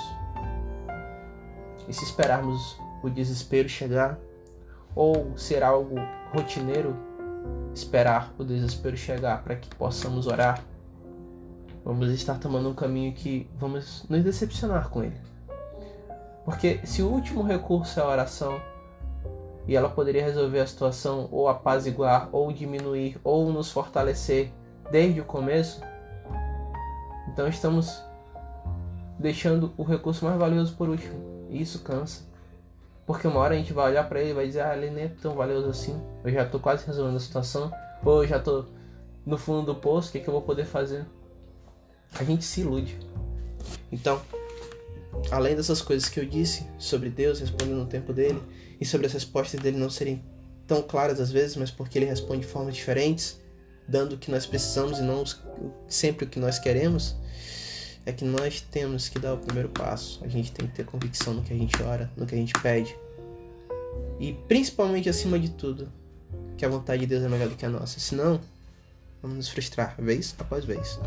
E 1.87 1.93
se 1.93 2.03
esperarmos 2.03 2.77
o 3.01 3.09
desespero 3.09 3.69
chegar, 3.69 4.19
ou 4.93 5.37
ser 5.37 5.63
algo 5.63 5.95
rotineiro, 6.33 6.97
esperar 7.73 8.33
o 8.37 8.43
desespero 8.43 8.97
chegar 8.97 9.41
para 9.41 9.55
que 9.55 9.73
possamos 9.75 10.27
orar, 10.27 10.61
vamos 11.83 12.09
estar 12.11 12.39
tomando 12.39 12.69
um 12.69 12.73
caminho 12.73 13.13
que 13.13 13.49
vamos 13.57 14.05
nos 14.09 14.23
decepcionar 14.23 14.89
com 14.89 15.03
ele. 15.03 15.17
Porque 16.45 16.79
se 16.83 17.01
o 17.01 17.07
último 17.07 17.43
recurso 17.43 17.99
é 17.99 18.03
a 18.03 18.07
oração, 18.07 18.59
e 19.67 19.75
ela 19.75 19.89
poderia 19.89 20.23
resolver 20.23 20.59
a 20.59 20.67
situação 20.67 21.27
ou 21.31 21.47
apaziguar, 21.47 22.29
ou 22.31 22.51
diminuir, 22.51 23.19
ou 23.23 23.51
nos 23.51 23.71
fortalecer 23.71 24.51
desde 24.89 25.21
o 25.21 25.25
começo, 25.25 25.81
então 27.31 27.47
estamos 27.47 28.03
deixando 29.19 29.71
o 29.77 29.83
recurso 29.83 30.25
mais 30.25 30.37
valioso 30.37 30.75
por 30.75 30.89
último. 30.89 31.47
E 31.49 31.61
isso 31.61 31.79
cansa. 31.83 32.23
Porque 33.05 33.27
uma 33.27 33.39
hora 33.39 33.53
a 33.53 33.57
gente 33.57 33.73
vai 33.73 33.91
olhar 33.91 34.07
para 34.07 34.19
ele 34.19 34.31
e 34.31 34.33
vai 34.33 34.45
dizer: 34.45 34.61
Ah, 34.61 34.75
ele 34.75 34.89
nem 34.89 35.05
é 35.05 35.07
tão 35.09 35.35
valioso 35.35 35.69
assim. 35.69 36.01
Eu 36.23 36.31
já 36.31 36.45
tô 36.45 36.59
quase 36.59 36.85
resolvendo 36.85 37.17
a 37.17 37.19
situação. 37.19 37.71
Ou 38.03 38.23
eu 38.23 38.27
já 38.27 38.39
tô 38.39 38.65
no 39.25 39.37
fundo 39.37 39.73
do 39.73 39.75
poço, 39.75 40.09
o 40.09 40.11
que, 40.11 40.19
que 40.19 40.27
eu 40.27 40.33
vou 40.33 40.41
poder 40.41 40.65
fazer? 40.65 41.05
A 42.19 42.23
gente 42.23 42.43
se 42.43 42.61
ilude. 42.61 42.97
Então, 43.91 44.21
além 45.29 45.55
dessas 45.55 45.81
coisas 45.81 46.09
que 46.09 46.19
eu 46.19 46.25
disse 46.25 46.65
sobre 46.77 47.09
Deus 47.09 47.39
respondendo 47.39 47.77
no 47.77 47.85
tempo 47.85 48.13
dele 48.13 48.41
e 48.79 48.85
sobre 48.85 49.07
as 49.07 49.13
respostas 49.13 49.59
dele 49.59 49.77
não 49.77 49.89
serem 49.89 50.23
tão 50.67 50.81
claras 50.81 51.19
às 51.19 51.31
vezes, 51.31 51.55
mas 51.55 51.69
porque 51.69 51.97
ele 51.97 52.05
responde 52.05 52.41
de 52.41 52.47
formas 52.47 52.75
diferentes, 52.75 53.39
dando 53.87 54.13
o 54.13 54.17
que 54.17 54.31
nós 54.31 54.45
precisamos 54.45 54.99
e 54.99 55.01
não 55.01 55.23
sempre 55.87 56.25
o 56.25 56.29
que 56.29 56.39
nós 56.39 56.59
queremos, 56.59 57.15
é 58.05 58.11
que 58.11 58.23
nós 58.23 58.61
temos 58.61 59.09
que 59.09 59.19
dar 59.19 59.33
o 59.33 59.37
primeiro 59.37 59.69
passo. 59.69 60.23
A 60.23 60.27
gente 60.27 60.51
tem 60.51 60.67
que 60.67 60.73
ter 60.73 60.85
convicção 60.85 61.33
no 61.33 61.43
que 61.43 61.53
a 61.53 61.57
gente 61.57 61.81
ora, 61.83 62.09
no 62.15 62.25
que 62.25 62.35
a 62.35 62.37
gente 62.37 62.53
pede. 62.61 62.95
E 64.19 64.33
principalmente 64.47 65.09
acima 65.09 65.37
de 65.37 65.49
tudo, 65.49 65.91
que 66.57 66.65
a 66.65 66.69
vontade 66.69 67.01
de 67.01 67.07
Deus 67.07 67.23
é 67.23 67.27
melhor 67.27 67.49
do 67.49 67.55
que 67.55 67.65
a 67.65 67.69
nossa. 67.69 67.99
Senão, 67.99 68.39
vamos 69.21 69.37
nos 69.37 69.49
frustrar 69.49 69.95
vez 69.99 70.35
após 70.39 70.63
vez. 70.65 70.99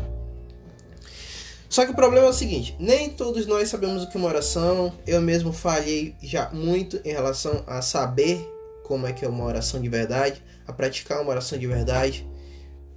Só 1.75 1.85
que 1.85 1.91
o 1.91 1.93
problema 1.95 2.27
é 2.27 2.29
o 2.29 2.33
seguinte: 2.33 2.73
nem 2.79 3.09
todos 3.09 3.45
nós 3.45 3.67
sabemos 3.67 4.01
o 4.01 4.07
que 4.07 4.15
é 4.15 4.19
uma 4.21 4.29
oração. 4.29 4.97
Eu 5.05 5.19
mesmo 5.19 5.51
falhei 5.51 6.15
já 6.23 6.49
muito 6.51 7.01
em 7.03 7.11
relação 7.11 7.65
a 7.67 7.81
saber 7.81 8.49
como 8.81 9.05
é 9.05 9.11
que 9.11 9.25
é 9.25 9.27
uma 9.27 9.43
oração 9.43 9.81
de 9.81 9.89
verdade, 9.89 10.41
a 10.65 10.71
praticar 10.71 11.21
uma 11.21 11.31
oração 11.31 11.59
de 11.59 11.67
verdade. 11.67 12.25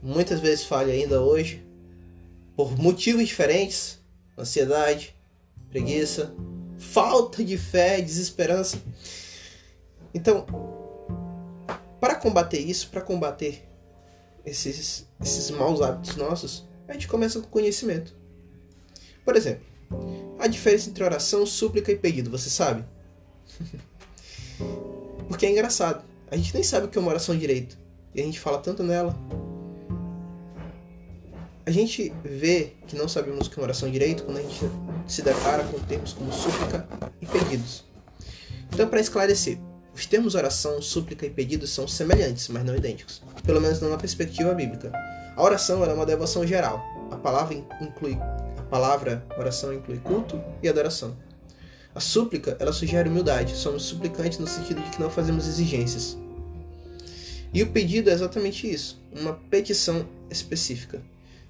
Muitas 0.00 0.38
vezes 0.38 0.64
falho 0.64 0.92
ainda 0.92 1.20
hoje, 1.20 1.66
por 2.54 2.78
motivos 2.78 3.26
diferentes: 3.26 3.98
ansiedade, 4.38 5.12
preguiça, 5.68 6.32
falta 6.78 7.42
de 7.42 7.58
fé, 7.58 8.00
desesperança. 8.00 8.80
Então, 10.14 10.46
para 11.98 12.14
combater 12.14 12.60
isso, 12.60 12.90
para 12.90 13.00
combater 13.00 13.68
esses, 14.46 15.04
esses 15.20 15.50
maus 15.50 15.82
hábitos 15.82 16.14
nossos, 16.14 16.64
a 16.86 16.92
gente 16.92 17.08
começa 17.08 17.40
com 17.40 17.48
conhecimento. 17.48 18.17
Por 19.28 19.36
exemplo, 19.36 19.62
a 20.38 20.46
diferença 20.46 20.88
entre 20.88 21.04
oração, 21.04 21.44
súplica 21.44 21.92
e 21.92 21.96
pedido, 21.96 22.30
você 22.30 22.48
sabe? 22.48 22.82
Porque 25.28 25.44
é 25.44 25.50
engraçado. 25.50 26.02
A 26.30 26.36
gente 26.38 26.54
nem 26.54 26.62
sabe 26.62 26.86
o 26.86 26.88
que 26.88 26.96
é 26.96 27.00
uma 27.00 27.10
oração 27.10 27.36
direito. 27.36 27.78
E 28.14 28.22
a 28.22 28.24
gente 28.24 28.40
fala 28.40 28.56
tanto 28.56 28.82
nela. 28.82 29.14
A 31.66 31.70
gente 31.70 32.10
vê 32.24 32.72
que 32.86 32.96
não 32.96 33.06
sabemos 33.06 33.46
o 33.46 33.50
que 33.50 33.58
é 33.58 33.60
uma 33.60 33.66
oração 33.66 33.90
direito 33.90 34.24
quando 34.24 34.38
a 34.38 34.40
gente 34.40 34.60
se 35.06 35.20
depara 35.20 35.62
com 35.64 35.78
termos 35.80 36.14
como 36.14 36.32
súplica 36.32 36.88
e 37.20 37.26
pedidos. 37.26 37.84
Então, 38.72 38.88
para 38.88 38.98
esclarecer, 38.98 39.58
os 39.94 40.06
termos 40.06 40.36
oração, 40.36 40.80
súplica 40.80 41.26
e 41.26 41.30
pedido 41.30 41.66
são 41.66 41.86
semelhantes, 41.86 42.48
mas 42.48 42.64
não 42.64 42.74
idênticos. 42.74 43.22
Pelo 43.44 43.60
menos 43.60 43.78
não 43.78 43.90
na 43.90 43.98
perspectiva 43.98 44.54
bíblica. 44.54 44.90
A 45.36 45.42
oração 45.42 45.84
é 45.84 45.92
uma 45.92 46.06
devoção 46.06 46.46
geral. 46.46 46.82
A 47.10 47.16
palavra 47.16 47.54
inclui 47.82 48.18
palavra 48.70 49.26
oração 49.36 49.72
inclui 49.72 49.98
culto 49.98 50.40
e 50.62 50.68
adoração. 50.68 51.16
A 51.94 52.00
súplica, 52.00 52.56
ela 52.60 52.72
sugere 52.72 53.08
humildade. 53.08 53.56
Somos 53.56 53.82
suplicantes 53.82 54.38
no 54.38 54.46
sentido 54.46 54.80
de 54.82 54.90
que 54.90 55.00
não 55.00 55.10
fazemos 55.10 55.48
exigências. 55.48 56.16
E 57.52 57.62
o 57.62 57.70
pedido 57.70 58.10
é 58.10 58.12
exatamente 58.12 58.70
isso, 58.70 59.02
uma 59.12 59.32
petição 59.32 60.06
específica. 60.30 61.02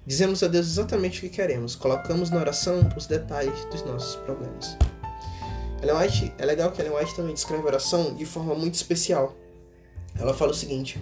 Dizemos 0.07 0.43
a 0.43 0.49
Deus 0.49 0.67
exatamente 0.67 1.19
o 1.19 1.21
que 1.23 1.29
queremos, 1.29 1.75
colocamos 1.75 2.31
na 2.31 2.39
oração 2.39 2.89
os 2.97 3.07
detalhes 3.07 3.65
dos 3.67 3.85
nossos 3.85 4.17
problemas. 4.17 4.77
Ellen 5.83 5.97
White, 5.97 6.33
é 6.39 6.47
legal 6.47 6.73
que 6.73 6.81
Ellen 6.81 6.97
White 6.97 7.15
também 7.15 7.35
descreve 7.35 7.63
a 7.65 7.67
oração 7.67 8.15
de 8.15 8.25
forma 8.25 8.55
muito 8.55 8.75
especial. 8.75 9.37
Ela 10.19 10.33
fala 10.33 10.53
o 10.53 10.55
seguinte: 10.55 10.99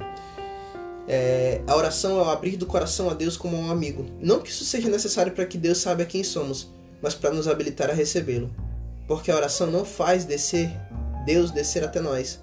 é, 1.09 1.61
a 1.67 1.77
oração 1.77 2.19
é 2.19 2.23
o 2.23 2.31
abrir 2.31 2.57
do 2.57 2.67
coração 2.67 3.09
a 3.09 3.15
Deus 3.15 3.37
como 3.37 3.57
um 3.57 3.71
amigo. 3.71 4.07
Não 4.21 4.41
que 4.41 4.51
isso 4.51 4.65
seja 4.65 4.89
necessário 4.89 5.33
para 5.33 5.47
que 5.47 5.59
Deus 5.59 5.79
saiba 5.79 6.05
quem 6.05 6.25
somos, 6.25 6.71
mas 7.03 7.15
para 7.15 7.33
nos 7.33 7.47
habilitar 7.47 7.91
a 7.91 7.95
recebê-lo. 7.95 8.51
Porque 9.07 9.31
a 9.31 9.37
oração 9.37 9.69
não 9.69 9.85
faz 9.85 10.25
descer 10.25 10.71
Deus 11.27 11.51
descer 11.51 11.83
até 11.83 12.01
nós, 12.01 12.41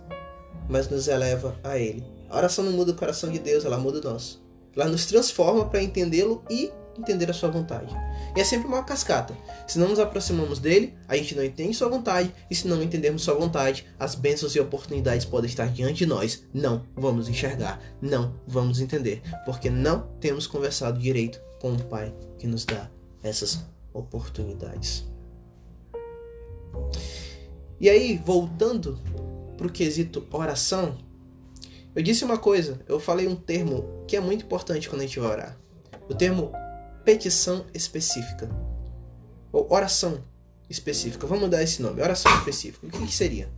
mas 0.69 0.89
nos 0.89 1.07
eleva 1.07 1.57
a 1.63 1.77
Ele. 1.77 2.03
A 2.29 2.37
oração 2.37 2.65
não 2.65 2.73
muda 2.73 2.91
o 2.91 2.95
coração 2.95 3.31
de 3.31 3.39
Deus, 3.39 3.63
ela 3.63 3.77
muda 3.77 3.99
o 3.99 4.11
nosso. 4.11 4.43
Ela 4.75 4.89
nos 4.89 5.05
transforma 5.05 5.65
para 5.65 5.81
entendê-lo 5.81 6.43
e 6.49 6.69
entender 6.97 7.29
a 7.29 7.33
sua 7.33 7.49
vontade. 7.49 7.93
E 8.35 8.41
é 8.41 8.43
sempre 8.43 8.67
uma 8.67 8.83
cascata. 8.83 9.35
Se 9.67 9.79
não 9.79 9.89
nos 9.89 9.99
aproximamos 9.99 10.59
dele, 10.59 10.95
a 11.07 11.15
gente 11.15 11.35
não 11.35 11.43
entende 11.43 11.73
sua 11.73 11.89
vontade, 11.89 12.33
e 12.49 12.55
se 12.55 12.67
não 12.67 12.81
entendermos 12.81 13.23
sua 13.23 13.33
vontade, 13.35 13.85
as 13.99 14.15
bênçãos 14.15 14.55
e 14.55 14.59
oportunidades 14.59 15.25
podem 15.25 15.49
estar 15.49 15.67
diante 15.69 15.99
de 15.99 16.05
nós. 16.05 16.45
Não 16.53 16.83
vamos 16.95 17.27
enxergar, 17.27 17.81
não 18.01 18.35
vamos 18.47 18.79
entender, 18.79 19.21
porque 19.45 19.69
não 19.69 20.07
temos 20.19 20.47
conversado 20.47 20.99
direito 20.99 21.41
com 21.59 21.73
o 21.73 21.83
Pai 21.85 22.13
que 22.37 22.47
nos 22.47 22.65
dá 22.65 22.89
essas 23.21 23.59
oportunidades. 23.93 25.05
E 27.79 27.89
aí, 27.89 28.21
voltando 28.23 28.99
para 29.57 29.67
o 29.67 29.71
quesito 29.71 30.25
oração, 30.31 30.97
eu 31.95 32.01
disse 32.01 32.25
uma 32.25 32.37
coisa, 32.37 32.79
eu 32.87 32.99
falei 32.99 33.27
um 33.27 33.35
termo 33.35 34.03
que 34.07 34.15
é 34.15 34.19
muito 34.19 34.45
importante 34.45 34.89
quando 34.89 35.01
a 35.01 35.05
gente 35.05 35.19
vai 35.19 35.29
orar. 35.29 35.57
O 36.09 36.15
termo 36.15 36.51
petição 37.03 37.65
específica. 37.73 38.49
Ou 39.51 39.71
oração 39.71 40.23
específica. 40.69 41.27
Vamos 41.27 41.49
dar 41.49 41.61
esse 41.61 41.81
nome, 41.81 42.01
oração 42.01 42.35
específica. 42.37 42.87
O 42.87 42.89
que, 42.89 43.05
que 43.05 43.13
seria? 43.13 43.49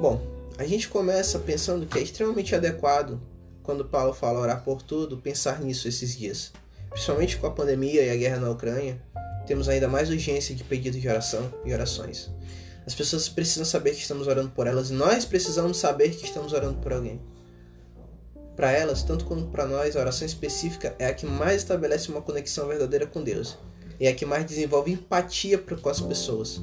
Bom, 0.00 0.20
a 0.56 0.64
gente 0.64 0.88
começa 0.88 1.38
pensando 1.38 1.86
que 1.86 1.98
é 1.98 2.02
extremamente 2.02 2.54
adequado 2.54 3.20
quando 3.62 3.84
Paulo 3.84 4.14
fala 4.14 4.40
orar 4.40 4.64
por 4.64 4.80
tudo, 4.80 5.18
pensar 5.18 5.60
nisso 5.60 5.88
esses 5.88 6.16
dias. 6.16 6.52
Principalmente 6.90 7.36
com 7.36 7.46
a 7.46 7.50
pandemia 7.50 8.02
e 8.02 8.10
a 8.10 8.16
guerra 8.16 8.38
na 8.38 8.50
Ucrânia, 8.50 9.00
temos 9.46 9.68
ainda 9.68 9.88
mais 9.88 10.08
urgência 10.08 10.54
de 10.54 10.64
pedidos 10.64 11.00
de 11.00 11.08
oração 11.08 11.52
e 11.64 11.72
orações. 11.72 12.30
As 12.86 12.94
pessoas 12.94 13.28
precisam 13.28 13.66
saber 13.66 13.90
que 13.90 14.00
estamos 14.00 14.26
orando 14.26 14.50
por 14.50 14.66
elas 14.66 14.88
e 14.90 14.94
nós 14.94 15.26
precisamos 15.26 15.76
saber 15.76 16.10
que 16.10 16.24
estamos 16.24 16.54
orando 16.54 16.78
por 16.80 16.92
alguém. 16.92 17.20
Para 18.58 18.72
elas, 18.72 19.04
tanto 19.04 19.24
quanto 19.24 19.46
para 19.46 19.64
nós, 19.64 19.94
a 19.94 20.00
oração 20.00 20.26
específica 20.26 20.92
é 20.98 21.06
a 21.06 21.14
que 21.14 21.24
mais 21.24 21.62
estabelece 21.62 22.08
uma 22.08 22.20
conexão 22.20 22.66
verdadeira 22.66 23.06
com 23.06 23.22
Deus 23.22 23.56
e 24.00 24.06
é 24.08 24.10
a 24.10 24.14
que 24.16 24.26
mais 24.26 24.44
desenvolve 24.44 24.90
empatia 24.90 25.56
com 25.58 25.88
as 25.88 26.00
pessoas, 26.00 26.60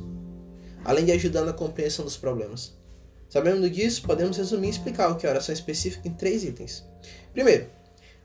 além 0.83 1.05
de 1.05 1.13
ajudar 1.13 1.43
na 1.43 1.53
compreensão 1.53 2.03
dos 2.03 2.17
problemas. 2.17 2.77
Sabendo 3.29 3.69
disso, 3.69 4.01
podemos 4.01 4.35
resumir 4.35 4.67
e 4.67 4.71
explicar 4.71 5.09
o 5.09 5.15
que 5.15 5.25
é 5.25 5.29
oração 5.29 5.53
específica 5.53 6.05
em 6.05 6.11
três 6.11 6.43
itens. 6.43 6.83
Primeiro, 7.31 7.67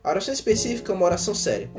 a 0.02 0.10
oração 0.10 0.34
específica 0.34 0.90
é 0.90 0.94
uma 0.96 1.06
oração 1.06 1.32
séria. 1.32 1.70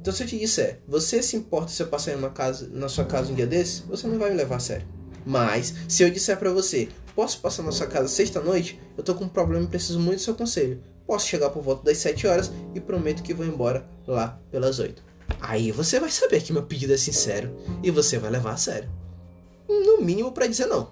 Então, 0.00 0.12
se 0.12 0.24
eu 0.24 0.26
te 0.26 0.36
disser, 0.36 0.80
você 0.84 1.22
se 1.22 1.36
importa 1.36 1.68
se 1.68 1.80
eu 1.80 1.86
passar 1.86 2.10
em 2.10 2.16
uma 2.16 2.30
casa, 2.30 2.68
na 2.72 2.88
sua 2.88 3.04
casa 3.04 3.30
um 3.30 3.36
dia 3.36 3.46
desse, 3.46 3.82
você 3.82 4.08
não 4.08 4.18
vai 4.18 4.30
me 4.30 4.36
levar 4.36 4.56
a 4.56 4.60
sério. 4.60 4.88
Mas, 5.24 5.72
se 5.88 6.02
eu 6.02 6.10
disser 6.10 6.36
para 6.40 6.50
você, 6.50 6.88
posso 7.14 7.38
passar 7.38 7.62
na 7.62 7.70
sua 7.70 7.86
casa 7.86 8.08
sexta-noite, 8.08 8.80
eu 8.98 9.04
tô 9.04 9.14
com 9.14 9.26
um 9.26 9.28
problema 9.28 9.64
e 9.64 9.68
preciso 9.68 10.00
muito 10.00 10.18
do 10.18 10.24
seu 10.24 10.34
conselho. 10.34 10.95
Posso 11.06 11.26
chegar 11.26 11.50
por 11.50 11.62
volta 11.62 11.84
das 11.84 11.98
7 11.98 12.26
horas 12.26 12.50
e 12.74 12.80
prometo 12.80 13.22
que 13.22 13.34
vou 13.34 13.46
embora 13.46 13.86
lá 14.06 14.38
pelas 14.50 14.78
8. 14.78 15.02
Aí 15.40 15.70
você 15.70 16.00
vai 16.00 16.10
saber 16.10 16.42
que 16.42 16.52
meu 16.52 16.62
pedido 16.62 16.92
é 16.92 16.96
sincero 16.96 17.54
e 17.82 17.90
você 17.90 18.18
vai 18.18 18.30
levar 18.30 18.52
a 18.52 18.56
sério. 18.56 18.90
No 19.68 20.00
mínimo 20.00 20.32
para 20.32 20.46
dizer 20.46 20.66
não. 20.66 20.90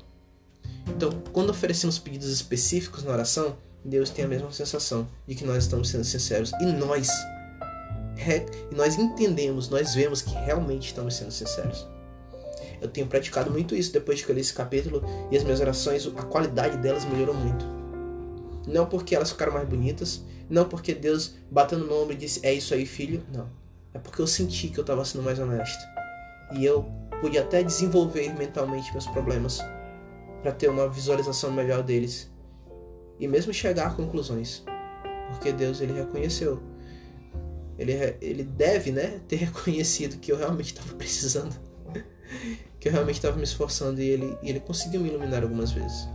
Então, 0.89 1.11
quando 1.33 1.51
oferecemos 1.51 1.99
pedidos 1.99 2.29
específicos 2.29 3.05
na 3.05 3.13
oração, 3.13 3.57
Deus 3.85 4.11
tem 4.11 4.25
a 4.25 4.29
mesma 4.29 4.53
sensação 4.53 5.09
de 5.27 5.35
que 5.35 5.45
nós 5.45 5.65
estamos 5.65 5.89
sendo 5.89 6.05
sinceros 6.05 6.53
e 6.61 6.67
nós 6.67 7.09
e 8.71 8.75
nós 8.75 8.97
entendemos, 8.97 9.69
nós 9.69 9.95
vemos 9.95 10.23
que 10.23 10.35
realmente 10.35 10.87
estamos 10.87 11.15
sendo 11.15 11.33
sinceros. 11.33 11.87
Eu 12.81 12.89
tenho 12.89 13.07
praticado 13.07 13.51
muito 13.51 13.75
isso 13.75 13.93
depois 13.93 14.23
que 14.23 14.31
eu 14.31 14.35
li 14.35 14.41
esse 14.41 14.55
capítulo 14.55 15.03
e 15.31 15.37
as 15.37 15.43
minhas 15.43 15.61
orações, 15.61 16.07
a 16.07 16.23
qualidade 16.23 16.77
delas 16.79 17.05
melhorou 17.05 17.35
muito. 17.35 17.84
Não 18.67 18.87
porque 18.87 19.15
elas 19.15 19.31
ficaram 19.31 19.53
mais 19.53 19.69
bonitas, 19.69 20.25
não 20.49 20.69
porque 20.69 20.95
Deus 20.95 21.35
bateu 21.51 21.79
no 21.79 22.03
ombro 22.03 22.15
e 22.15 22.17
disse: 22.17 22.41
É 22.43 22.53
isso 22.53 22.75
aí, 22.75 22.87
filho. 22.87 23.23
Não. 23.33 23.49
É 23.93 23.99
porque 23.99 24.21
eu 24.21 24.27
senti 24.27 24.69
que 24.69 24.79
eu 24.79 24.83
estava 24.83 25.05
sendo 25.05 25.23
mais 25.23 25.39
honesto. 25.39 25.83
E 26.53 26.65
eu 26.65 26.85
pude 27.21 27.39
até 27.39 27.63
desenvolver 27.63 28.35
mentalmente 28.35 28.91
meus 28.93 29.07
problemas 29.07 29.61
para 30.43 30.53
ter 30.53 30.69
uma 30.69 30.89
visualização 30.89 31.51
melhor 31.51 31.83
deles 31.83 32.31
e 33.19 33.29
mesmo 33.29 33.53
chegar 33.53 33.87
a 33.87 33.91
conclusões. 33.91 34.65
Porque 35.31 35.53
Deus 35.53 35.81
ele 35.81 35.93
reconheceu. 35.93 36.63
Ele, 37.79 37.93
ele 38.21 38.45
deve, 38.45 38.93
né, 38.93 39.21
ter 39.27 39.37
reconhecido 39.47 40.19
que 40.19 40.31
eu 40.31 40.37
realmente 40.37 40.73
estava 40.73 40.95
precisando. 40.95 41.55
que 42.79 42.89
eu 42.89 42.93
realmente 42.93 43.17
estava 43.17 43.37
me 43.37 43.45
esforçando 43.45 44.01
e 44.01 44.09
ele, 44.09 44.39
e 44.43 44.51
ele 44.51 44.61
conseguiu 44.61 45.01
me 45.01 45.09
iluminar 45.09 45.43
algumas 45.43 45.73
vezes. 45.73 46.09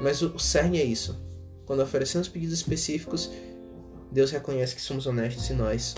Mas 0.00 0.22
o, 0.22 0.38
cerne 0.38 0.80
é 0.80 0.84
isso. 0.84 1.18
Quando 1.66 1.82
oferecemos 1.82 2.28
pedidos 2.28 2.54
específicos, 2.54 3.30
Deus 4.10 4.30
reconhece 4.30 4.74
que 4.74 4.82
somos 4.82 5.06
honestos 5.06 5.48
e 5.48 5.54
nós 5.54 5.94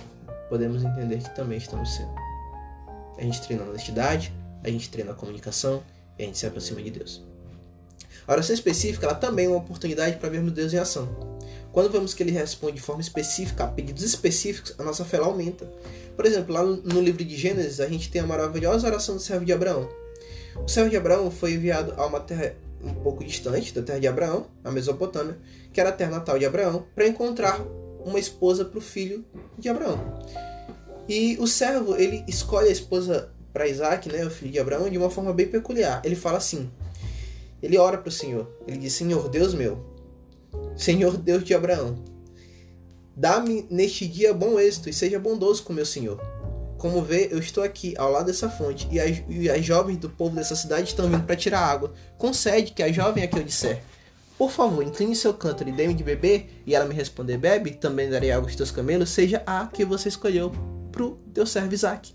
podemos 0.48 0.84
entender 0.84 1.18
que 1.18 1.34
também 1.34 1.58
estamos 1.58 1.94
sendo. 1.94 2.14
A 3.18 3.22
gente 3.22 3.42
treina 3.42 3.64
a 3.64 3.68
honestidade, 3.68 4.32
a 4.62 4.70
gente 4.70 4.90
treina 4.90 5.12
a 5.12 5.14
comunicação 5.14 5.82
e 6.18 6.22
a 6.22 6.26
gente 6.26 6.38
se 6.38 6.46
aproxima 6.46 6.82
de 6.82 6.90
Deus. 6.90 7.24
A 8.26 8.32
oração 8.32 8.54
específica 8.54 9.06
ela 9.06 9.14
também 9.14 9.46
é 9.46 9.48
uma 9.48 9.58
oportunidade 9.58 10.16
para 10.16 10.28
vermos 10.28 10.52
Deus 10.52 10.72
em 10.72 10.78
ação. 10.78 11.08
Quando 11.72 11.90
vemos 11.90 12.14
que 12.14 12.22
ele 12.22 12.32
responde 12.32 12.76
de 12.76 12.80
forma 12.80 13.02
específica 13.02 13.64
a 13.64 13.68
pedidos 13.68 14.02
específicos, 14.02 14.74
a 14.78 14.82
nossa 14.82 15.04
fé 15.04 15.18
aumenta. 15.18 15.70
Por 16.16 16.24
exemplo, 16.24 16.54
lá 16.54 16.64
no 16.64 17.00
livro 17.00 17.22
de 17.22 17.36
Gênesis, 17.36 17.80
a 17.80 17.86
gente 17.86 18.10
tem 18.10 18.22
a 18.22 18.26
maravilhosa 18.26 18.86
oração 18.86 19.16
do 19.16 19.20
servo 19.20 19.44
de 19.44 19.52
Abraão. 19.52 19.88
O 20.56 20.68
servo 20.68 20.88
de 20.88 20.96
Abraão 20.96 21.30
foi 21.30 21.52
enviado 21.52 21.92
a 21.96 22.06
uma 22.06 22.18
terra 22.18 22.56
um 22.83 22.95
pouco 22.95 23.25
distante 23.25 23.75
da 23.75 23.83
terra 23.83 24.00
de 24.00 24.06
Abraão, 24.06 24.47
a 24.62 24.71
Mesopotâmia, 24.71 25.38
que 25.73 25.80
era 25.80 25.90
a 25.90 25.92
terra 25.92 26.12
natal 26.12 26.38
de 26.38 26.45
Abraão, 26.45 26.87
para 26.95 27.06
encontrar 27.06 27.61
uma 28.04 28.18
esposa 28.18 28.64
para 28.64 28.78
o 28.78 28.83
filho 28.83 29.25
de 29.59 29.68
Abraão. 29.68 29.99
E 31.09 31.37
o 31.38 31.47
servo, 31.47 31.97
ele 31.97 32.25
escolhe 32.26 32.68
a 32.68 32.73
esposa 32.73 33.33
para 33.52 33.68
Isaac, 33.68 34.11
né, 34.11 34.25
o 34.25 34.30
filho 34.30 34.52
de 34.52 34.59
Abraão, 34.59 34.88
de 34.90 34.99
uma 34.99 35.11
forma 35.11 35.33
bem 35.33 35.49
peculiar. 35.49 36.02
Ele 36.04 36.16
fala 36.16 36.38
assim: 36.38 36.71
ele 37.62 37.78
ora 37.78 37.99
para 37.99 38.09
o 38.09 38.12
Senhor. 38.12 38.49
Ele 38.66 38.78
diz: 38.78 38.92
Senhor, 38.92 39.28
Deus 39.28 39.54
meu, 39.54 39.85
Senhor 40.76 41.16
Deus 41.16 41.42
de 41.42 41.54
Abraão, 41.54 41.97
dá-me 43.16 43.66
neste 43.71 44.06
dia 44.06 44.35
bom 44.35 44.59
êxito 44.59 44.88
e 44.88 44.92
seja 44.92 45.18
bondoso 45.18 45.62
com 45.62 45.73
meu 45.73 45.87
Senhor. 45.87 46.21
Como 46.78 47.02
vê, 47.02 47.28
eu 47.30 47.38
estou 47.38 47.64
aqui 47.64 47.95
ao 47.97 48.11
lado 48.11 48.26
dessa 48.26 48.50
fonte 48.50 48.87
e 48.90 49.00
as, 49.00 49.23
e 49.28 49.49
as 49.49 49.64
jovens 49.64 49.97
do 49.97 50.11
povo 50.11 50.37
dessa 50.37 50.54
cidade 50.54 50.88
estão 50.88 51.09
vindo 51.09 51.25
para 51.25 51.37
tirar 51.37 51.61
água. 51.61 51.92
Concede 52.18 52.73
que 52.73 52.83
a 52.83 52.92
jovem 52.92 53.25
a 53.25 53.26
que 53.26 53.38
eu 53.38 53.42
disser, 53.42 53.83
por 54.37 54.50
favor, 54.50 54.85
incline 54.85 55.16
seu 55.16 55.33
cântaro 55.33 55.71
e 55.71 55.73
dê-me 55.73 55.95
de 55.95 56.04
beber, 56.04 56.62
e 56.66 56.75
ela 56.75 56.85
me 56.85 56.95
responder, 56.95 57.38
bebe, 57.38 57.71
também 57.73 58.11
darei 58.11 58.30
água 58.30 58.47
aos 58.47 58.56
teus 58.56 58.71
camelos, 58.71 59.09
seja 59.09 59.42
a 59.47 59.66
que 59.66 59.85
você 59.85 60.09
escolheu 60.09 60.52
pro 60.92 61.18
teu 61.33 61.47
servo 61.47 61.73
Isaac. 61.73 62.12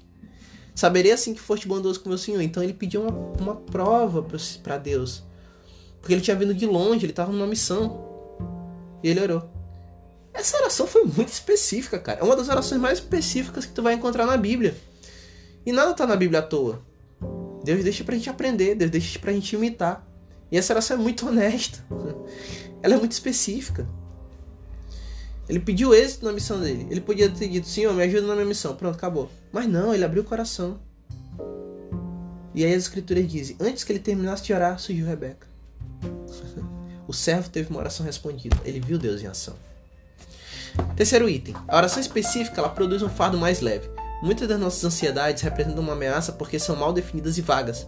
Saberei 0.74 1.12
assim 1.12 1.34
que 1.34 1.42
foste 1.42 1.68
bondoso 1.68 2.00
com 2.00 2.10
meu 2.10 2.18
senhor. 2.18 2.42
Então 2.42 2.64
ele 2.64 2.74
pediu 2.74 3.02
uma, 3.02 3.12
uma 3.40 3.56
prova 3.56 4.26
para 4.64 4.78
Deus. 4.78 5.24
Porque 6.00 6.14
ele 6.14 6.22
tinha 6.22 6.36
vindo 6.36 6.54
de 6.54 6.66
longe, 6.66 7.06
ele 7.06 7.12
estava 7.12 7.32
numa 7.32 7.48
missão. 7.48 8.04
E 9.04 9.10
ele 9.10 9.20
orou. 9.20 9.61
Essa 10.34 10.58
oração 10.58 10.88
foi 10.88 11.04
muito 11.04 11.30
específica, 11.30 12.00
cara. 12.00 12.20
É 12.20 12.24
uma 12.24 12.36
das 12.36 12.50
orações 12.50 12.80
mais 12.80 13.00
específicas 13.00 13.66
que 13.66 13.74
tu 13.74 13.84
vai 13.84 13.94
encontrar 13.94 14.26
na 14.26 14.38
Bíblia. 14.38 14.76
E 15.66 15.72
nada 15.72 15.94
tá 15.94 16.08
na 16.08 16.16
Bíblia 16.16 16.40
à 16.40 16.42
toa. 16.42 16.82
Deus 17.64 17.84
deixa 17.84 18.04
pra 18.04 18.16
gente 18.16 18.30
aprender, 18.30 18.76
Deus 18.76 18.90
deixa 18.90 19.20
pra 19.20 19.32
gente 19.34 19.56
imitar. 19.56 20.06
E 20.52 20.58
essa 20.58 20.74
oração 20.74 20.98
é 20.98 21.00
muito 21.00 21.28
honesta. 21.30 21.84
Ela 22.82 22.96
é 22.96 22.98
muito 22.98 23.12
específica. 23.12 23.88
Ele 25.48 25.60
pediu 25.60 25.94
êxito 25.94 26.26
na 26.26 26.32
missão 26.32 26.60
dele. 26.60 26.88
Ele 26.90 27.02
podia 27.02 27.30
ter 27.30 27.48
dito, 27.48 27.68
Senhor, 27.68 27.94
me 27.94 28.04
ajuda 28.04 28.28
na 28.28 28.36
minha 28.36 28.46
missão. 28.46 28.76
Pronto, 28.76 28.96
acabou. 28.96 29.30
Mas 29.52 29.68
não, 29.68 29.94
ele 29.94 30.04
abriu 30.04 30.24
o 30.24 30.26
coração. 30.26 30.80
E 32.54 32.66
aí 32.66 32.74
as 32.74 32.84
escrituras 32.84 33.30
dizem, 33.30 33.56
antes 33.60 33.84
que 33.84 33.92
ele 33.92 34.00
terminasse 34.00 34.44
de 34.44 34.54
orar, 34.54 34.80
surgiu 34.80 35.06
Rebeca. 35.06 35.48
o 37.08 37.14
servo 37.14 37.50
teve 37.50 37.70
uma 37.70 37.80
oração 37.80 38.06
respondida. 38.06 38.58
Ele 38.64 38.80
viu 38.80 38.98
Deus 38.98 39.22
em 39.22 39.28
ação. 39.28 39.56
Terceiro 40.96 41.30
item. 41.30 41.56
A 41.68 41.78
oração 41.78 42.00
específica 42.00 42.60
ela 42.60 42.70
produz 42.70 43.02
um 43.02 43.10
fardo 43.10 43.38
mais 43.38 43.62
leve. 43.62 43.90
Muitas 44.22 44.48
das 44.48 44.60
nossas 44.60 44.84
ansiedades 44.84 45.42
representam 45.42 45.82
uma 45.82 45.94
ameaça 45.94 46.32
porque 46.32 46.60
são 46.60 46.76
mal 46.76 46.94
definidas 46.94 47.38
e 47.38 47.42
vagas. 47.42 47.88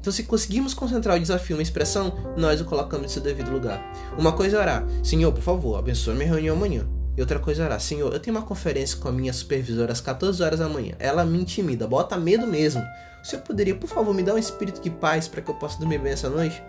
Então, 0.00 0.12
se 0.12 0.24
conseguirmos 0.24 0.74
concentrar 0.74 1.16
o 1.16 1.20
desafio 1.20 1.54
em 1.54 1.58
uma 1.58 1.62
expressão, 1.62 2.34
nós 2.36 2.60
o 2.60 2.64
colocamos 2.64 3.06
em 3.06 3.08
seu 3.08 3.22
devido 3.22 3.50
lugar. 3.50 3.82
Uma 4.18 4.32
coisa 4.32 4.58
é 4.58 4.60
orar: 4.60 4.84
Senhor, 5.02 5.32
por 5.32 5.42
favor, 5.42 5.78
abençoe 5.78 6.14
minha 6.14 6.28
reunião 6.28 6.56
amanhã. 6.56 6.86
E 7.16 7.20
outra 7.20 7.38
coisa 7.38 7.64
era, 7.64 7.78
senhor, 7.78 8.12
eu 8.12 8.18
tenho 8.18 8.36
uma 8.36 8.44
conferência 8.44 8.98
com 8.98 9.08
a 9.08 9.12
minha 9.12 9.32
supervisora 9.32 9.92
às 9.92 10.00
14 10.00 10.42
horas 10.42 10.58
da 10.58 10.68
manhã. 10.68 10.94
Ela 10.98 11.24
me 11.24 11.40
intimida, 11.40 11.86
bota 11.86 12.16
medo 12.16 12.46
mesmo. 12.46 12.82
O 13.22 13.26
senhor 13.26 13.42
poderia, 13.42 13.74
por 13.74 13.86
favor, 13.86 14.12
me 14.12 14.22
dar 14.22 14.34
um 14.34 14.38
espírito 14.38 14.80
de 14.82 14.90
paz 14.90 15.28
para 15.28 15.40
que 15.40 15.50
eu 15.50 15.54
possa 15.54 15.78
dormir 15.78 15.98
bem 15.98 16.12
essa 16.12 16.28
noite? 16.28 16.62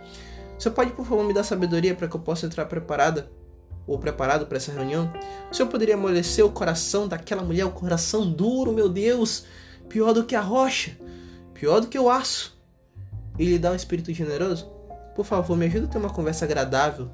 O 0.57 0.61
senhor 0.61 0.75
pode, 0.75 0.91
por 0.91 1.05
favor, 1.05 1.25
me 1.25 1.33
dar 1.33 1.43
sabedoria 1.43 1.95
para 1.95 2.07
que 2.07 2.15
eu 2.15 2.19
possa 2.19 2.45
entrar 2.45 2.65
preparada 2.65 3.29
ou 3.87 3.99
preparado 3.99 4.45
para 4.45 4.57
essa 4.57 4.71
reunião? 4.71 5.11
O 5.51 5.53
senhor 5.53 5.69
poderia 5.69 5.95
amolecer 5.95 6.45
o 6.45 6.51
coração 6.51 7.07
daquela 7.07 7.43
mulher, 7.43 7.65
o 7.65 7.71
coração 7.71 8.29
duro, 8.29 8.73
meu 8.73 8.89
Deus, 8.89 9.45
pior 9.89 10.13
do 10.13 10.23
que 10.23 10.35
a 10.35 10.41
rocha, 10.41 10.97
pior 11.53 11.79
do 11.79 11.87
que 11.87 11.99
o 11.99 12.09
aço, 12.09 12.57
e 13.37 13.45
lhe 13.45 13.59
dar 13.59 13.71
um 13.71 13.75
espírito 13.75 14.13
generoso? 14.13 14.71
Por 15.15 15.25
favor, 15.25 15.55
me 15.55 15.65
ajuda 15.65 15.85
a 15.85 15.89
ter 15.89 15.97
uma 15.97 16.09
conversa 16.09 16.45
agradável, 16.45 17.09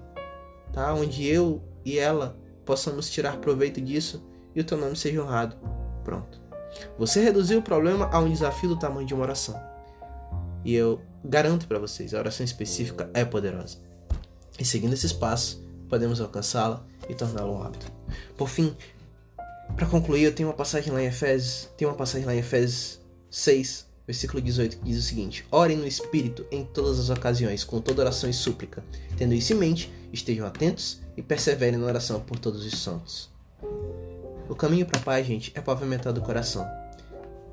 tá? 0.73 0.93
Onde 0.93 1.27
eu 1.27 1.61
e 1.85 1.99
ela 1.99 2.37
possamos 2.65 3.09
tirar 3.09 3.37
proveito 3.37 3.81
disso 3.81 4.23
e 4.55 4.61
o 4.61 4.63
teu 4.63 4.77
nome 4.77 4.95
seja 4.95 5.21
honrado. 5.21 5.55
Pronto. 6.03 6.41
Você 6.97 7.21
reduziu 7.21 7.59
o 7.59 7.61
problema 7.61 8.09
a 8.11 8.19
um 8.19 8.29
desafio 8.29 8.69
do 8.69 8.79
tamanho 8.79 9.05
de 9.05 9.13
uma 9.13 9.23
oração. 9.23 9.59
E 10.63 10.73
eu 10.73 11.01
garanto 11.23 11.67
para 11.67 11.79
vocês, 11.79 12.13
a 12.13 12.19
oração 12.19 12.43
específica 12.43 13.09
é 13.13 13.25
poderosa. 13.25 13.77
E 14.59 14.65
seguindo 14.65 14.93
esses 14.93 15.11
passos, 15.11 15.60
podemos 15.91 16.21
alcançá-la 16.21 16.81
e 17.09 17.13
torná-la 17.13 17.51
um 17.51 17.61
hábito. 17.61 17.91
Por 18.37 18.47
fim, 18.47 18.73
para 19.75 19.85
concluir, 19.85 20.23
eu 20.23 20.33
tenho 20.33 20.47
uma 20.47 20.55
passagem 20.55 20.91
lá 20.93 21.03
em 21.03 21.07
Efésios, 21.07 21.67
tem 21.77 21.85
uma 21.85 21.97
passagem 21.97 22.25
lá 22.25 22.33
em 22.33 22.39
Efésios 22.39 23.01
6, 23.29 23.85
versículo 24.07 24.41
18, 24.41 24.77
que 24.77 24.85
diz 24.85 24.97
o 24.97 25.01
seguinte: 25.01 25.45
Orem 25.51 25.75
no 25.75 25.85
Espírito 25.85 26.45
em 26.49 26.63
todas 26.63 26.97
as 26.97 27.09
ocasiões, 27.09 27.65
com 27.65 27.81
toda 27.81 28.03
oração 28.03 28.29
e 28.29 28.33
súplica. 28.33 28.81
Tendo 29.17 29.33
isso 29.33 29.51
em 29.51 29.57
mente, 29.57 29.93
estejam 30.13 30.47
atentos 30.47 31.01
e 31.17 31.21
perseverem 31.21 31.77
na 31.77 31.85
oração 31.85 32.21
por 32.21 32.39
todos 32.39 32.65
os 32.65 32.81
santos. 32.81 33.29
O 34.47 34.55
caminho 34.55 34.85
para 34.85 34.97
a 34.97 35.03
paz, 35.03 35.27
gente, 35.27 35.51
é 35.53 35.59
pavimentado 35.59 36.21
o 36.21 36.23
coração. 36.23 36.65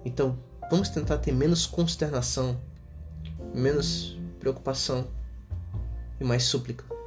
Então, 0.04 0.38
vamos 0.70 0.88
tentar 0.88 1.18
ter 1.18 1.32
menos 1.32 1.66
consternação, 1.66 2.60
menos 3.52 4.16
preocupação 4.38 5.08
e 6.20 6.24
mais 6.24 6.44
súplica. 6.44 6.97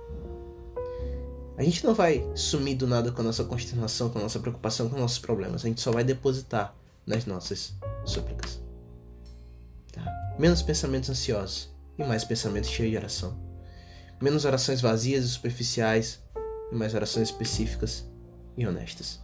A 1.57 1.63
gente 1.63 1.85
não 1.85 1.93
vai 1.93 2.25
sumir 2.35 2.75
do 2.75 2.87
nada 2.87 3.11
com 3.11 3.21
a 3.21 3.25
nossa 3.25 3.43
consternação, 3.43 4.09
com 4.09 4.19
a 4.19 4.21
nossa 4.21 4.39
preocupação, 4.39 4.89
com 4.89 4.97
nossos 4.97 5.19
problemas. 5.19 5.63
A 5.63 5.67
gente 5.67 5.81
só 5.81 5.91
vai 5.91 6.03
depositar 6.03 6.75
nas 7.05 7.25
nossas 7.25 7.73
súplicas. 8.05 8.61
Tá? 9.91 10.03
Menos 10.39 10.61
pensamentos 10.61 11.09
ansiosos 11.09 11.69
e 11.97 12.03
mais 12.03 12.23
pensamentos 12.23 12.69
cheios 12.69 12.91
de 12.91 12.97
oração. 12.97 13.37
Menos 14.21 14.45
orações 14.45 14.81
vazias 14.81 15.25
e 15.25 15.29
superficiais 15.29 16.21
e 16.71 16.75
mais 16.75 16.93
orações 16.93 17.29
específicas 17.29 18.05
e 18.57 18.65
honestas. 18.65 19.19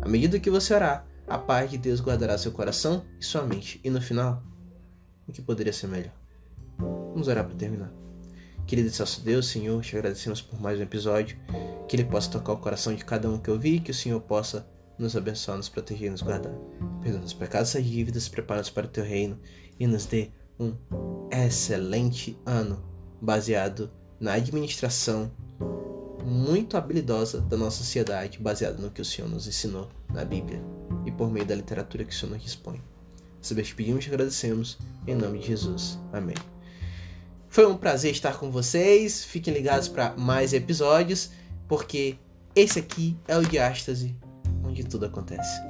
À 0.00 0.08
medida 0.08 0.38
que 0.38 0.50
você 0.50 0.74
orar, 0.74 1.06
a 1.26 1.38
paz 1.38 1.70
de 1.70 1.78
Deus 1.78 2.00
guardará 2.00 2.36
seu 2.36 2.52
coração 2.52 3.04
e 3.20 3.24
sua 3.24 3.42
mente. 3.42 3.80
E 3.82 3.90
no 3.90 4.00
final, 4.00 4.42
o 5.26 5.32
que 5.32 5.40
poderia 5.40 5.72
ser 5.72 5.86
melhor? 5.86 6.12
Vamos 6.78 7.28
orar 7.28 7.44
para 7.44 7.54
terminar. 7.54 7.92
Querido 8.66 8.90
nosso 8.98 9.20
Deus, 9.20 9.48
Senhor, 9.48 9.82
te 9.82 9.96
agradecemos 9.96 10.40
por 10.40 10.60
mais 10.60 10.78
um 10.78 10.82
episódio. 10.82 11.38
Que 11.88 11.96
ele 11.96 12.04
possa 12.04 12.30
tocar 12.30 12.52
o 12.52 12.58
coração 12.58 12.94
de 12.94 13.04
cada 13.04 13.28
um 13.28 13.38
que 13.38 13.50
ouvir, 13.50 13.80
que 13.80 13.90
o 13.90 13.94
Senhor 13.94 14.20
possa 14.20 14.66
nos 14.98 15.16
abençoar, 15.16 15.56
nos 15.56 15.68
proteger 15.68 16.08
e 16.08 16.10
nos 16.10 16.22
guardar. 16.22 16.54
Perdoa 17.02 17.22
os 17.22 17.34
pecados 17.34 17.74
e 17.74 17.82
dívidas, 17.82 18.28
prepara-nos 18.28 18.70
para 18.70 18.86
o 18.86 18.90
teu 18.90 19.04
reino 19.04 19.38
e 19.78 19.86
nos 19.86 20.06
dê 20.06 20.30
um 20.58 20.74
excelente 21.30 22.38
ano 22.46 22.82
baseado 23.20 23.90
na 24.20 24.34
administração 24.34 25.30
muito 26.24 26.76
habilidosa 26.76 27.40
da 27.40 27.56
nossa 27.56 27.78
sociedade, 27.78 28.38
baseada 28.38 28.80
no 28.80 28.90
que 28.90 29.02
o 29.02 29.04
Senhor 29.04 29.28
nos 29.28 29.46
ensinou 29.46 29.88
na 30.12 30.24
Bíblia 30.24 30.62
e 31.04 31.10
por 31.10 31.30
meio 31.30 31.44
da 31.44 31.54
literatura 31.54 32.04
que 32.04 32.12
o 32.12 32.16
Senhor 32.16 32.32
nos 32.32 32.42
dispõe. 32.42 32.80
Saber 33.40 33.64
te 33.64 33.74
pedimos 33.74 34.06
e 34.06 34.08
agradecemos, 34.08 34.78
em 35.06 35.16
nome 35.16 35.40
de 35.40 35.48
Jesus. 35.48 35.98
Amém. 36.12 36.51
Foi 37.52 37.66
um 37.66 37.76
prazer 37.76 38.12
estar 38.12 38.38
com 38.38 38.50
vocês. 38.50 39.26
Fiquem 39.26 39.52
ligados 39.52 39.86
para 39.86 40.14
mais 40.16 40.54
episódios, 40.54 41.32
porque 41.68 42.16
esse 42.56 42.78
aqui 42.78 43.14
é 43.28 43.36
o 43.36 43.42
Diástase, 43.42 44.16
onde 44.64 44.82
tudo 44.82 45.04
acontece. 45.04 45.60